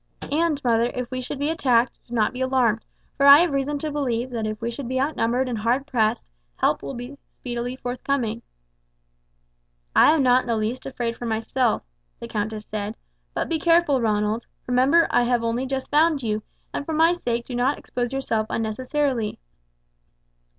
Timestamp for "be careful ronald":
13.47-14.47